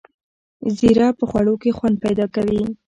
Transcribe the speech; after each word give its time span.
زیره 0.77 1.07
په 1.19 1.23
خوړو 1.29 1.55
کې 1.61 1.75
خوند 1.77 1.95
پیدا 2.05 2.25
کوي 2.35 2.63